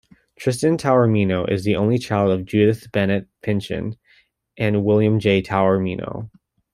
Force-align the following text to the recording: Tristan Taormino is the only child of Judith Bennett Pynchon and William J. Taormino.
Tristan 0.35 0.79
Taormino 0.79 1.47
is 1.47 1.63
the 1.63 1.75
only 1.75 1.99
child 1.99 2.31
of 2.31 2.43
Judith 2.47 2.91
Bennett 2.91 3.27
Pynchon 3.43 3.97
and 4.57 4.83
William 4.83 5.19
J. 5.19 5.43
Taormino. 5.43 6.31